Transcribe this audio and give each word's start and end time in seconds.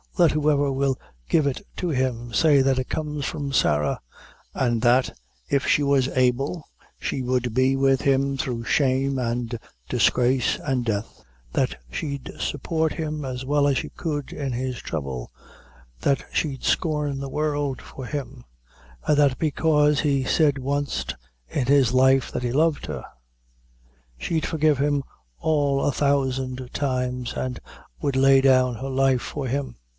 Let 0.17 0.31
whoever 0.31 0.71
will 0.71 0.99
give 1.29 1.47
it 1.47 1.61
to 1.77 1.89
him, 1.89 2.33
say 2.33 2.61
that 2.61 2.79
it 2.79 2.89
comes 2.89 3.25
from 3.25 3.51
Sarah 3.53 3.99
an' 4.53 4.79
that, 4.81 5.15
if 5.49 5.65
she 5.65 5.81
was 5.83 6.09
able, 6.09 6.67
she 6.99 7.21
would 7.23 7.53
be 7.55 7.75
with 7.75 8.01
him 8.01 8.35
through 8.37 8.65
shame, 8.65 9.17
an' 9.17 9.49
disgrace, 9.89 10.59
an' 10.59 10.83
death; 10.83 11.23
that 11.53 11.75
she'd 11.91 12.31
support 12.39 12.93
him 12.93 13.23
as 13.25 13.45
well 13.45 13.67
as 13.67 13.77
she 13.77 13.89
could 13.89 14.33
in 14.33 14.51
his 14.53 14.77
trouble 14.77 15.31
that 16.01 16.23
she'd 16.33 16.63
scorn 16.63 17.19
the 17.19 17.29
world 17.29 17.81
for 17.81 18.05
him 18.05 18.43
an' 19.07 19.15
that 19.15 19.37
because 19.39 20.01
he 20.01 20.23
said 20.23 20.57
wanst 20.57 21.15
in 21.47 21.67
his 21.67 21.93
life 21.93 22.31
that 22.31 22.43
he 22.43 22.51
loved 22.51 22.87
her; 22.87 23.03
she'd 24.17 24.45
forgive 24.47 24.79
him 24.79 25.03
all 25.39 25.83
a 25.85 25.91
thousand 25.91 26.69
times, 26.73 27.33
an' 27.33 27.57
would 28.01 28.15
lay 28.15 28.41
down 28.41 28.75
her 28.75 28.89
life 28.89 29.21
for 29.21 29.47
him." 29.47 29.75